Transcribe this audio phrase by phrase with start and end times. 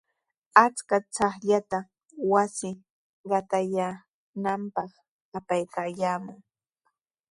[0.63, 1.77] Achka chaqllata
[2.31, 2.69] wasi
[3.29, 4.91] qatayaananpaq
[5.37, 6.37] apaykaayaamun.